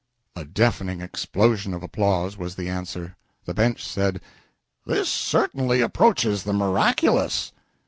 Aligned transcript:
A 0.35 0.45
deafening 0.45 0.99
explosion 0.99 1.75
of 1.75 1.83
applause 1.83 2.35
was 2.35 2.55
the 2.55 2.67
answer. 2.67 3.15
The 3.45 3.53
Bench 3.53 3.85
said 3.85 4.19
"This 4.83 5.09
certainly 5.09 5.81
approaches 5.81 6.41
the 6.41 6.53
miraculous!" 6.53 7.51